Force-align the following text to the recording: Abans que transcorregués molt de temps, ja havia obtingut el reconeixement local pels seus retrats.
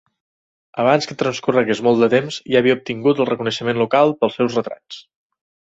Abans 0.83 1.07
que 1.11 1.17
transcorregués 1.19 1.83
molt 1.89 2.03
de 2.05 2.09
temps, 2.15 2.41
ja 2.55 2.63
havia 2.65 2.77
obtingut 2.81 3.23
el 3.25 3.31
reconeixement 3.33 3.83
local 3.85 4.19
pels 4.23 4.41
seus 4.41 4.61
retrats. 4.63 5.05